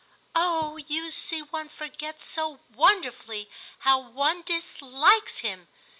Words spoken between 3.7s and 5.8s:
how one dislikes him!"